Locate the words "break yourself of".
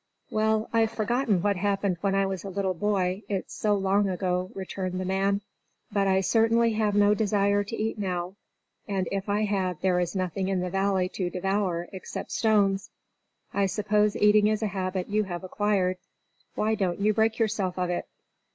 17.13-17.91